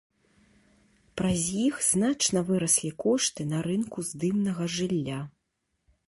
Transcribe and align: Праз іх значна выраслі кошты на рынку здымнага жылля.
Праз 1.19 1.41
іх 1.65 1.75
значна 1.87 2.39
выраслі 2.47 2.91
кошты 3.03 3.41
на 3.51 3.59
рынку 3.67 3.99
здымнага 4.09 4.63
жылля. 4.77 5.19